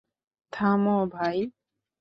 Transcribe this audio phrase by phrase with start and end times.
[0.53, 1.37] থামো, ভাই!